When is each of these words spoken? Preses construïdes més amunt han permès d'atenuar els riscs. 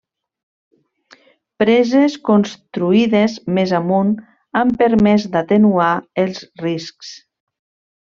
Preses 1.63 2.15
construïdes 2.29 3.35
més 3.57 3.73
amunt 3.81 4.15
han 4.61 4.71
permès 4.83 5.27
d'atenuar 5.37 5.91
els 6.25 6.41
riscs. 6.67 7.13